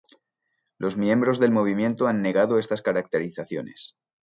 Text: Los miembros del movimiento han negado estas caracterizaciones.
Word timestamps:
Los 0.79 0.97
miembros 0.97 1.39
del 1.39 1.51
movimiento 1.51 2.07
han 2.07 2.23
negado 2.23 2.57
estas 2.57 2.81
caracterizaciones. 2.81 3.93